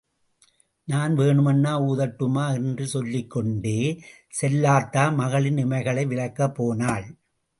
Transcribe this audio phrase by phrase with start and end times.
[0.87, 2.53] நான் வேணுமுன்னா ஊதட்டுமா...
[2.53, 4.03] என்று சொல்லிக் கொண்டே
[4.41, 7.05] செல்லாத்தா மகளின் இமைகளை விலக்கப் போனாள்.